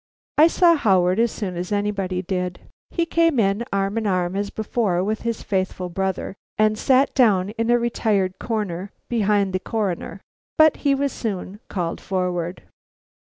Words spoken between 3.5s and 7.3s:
arm in arm as before, with his faithful brother, and sat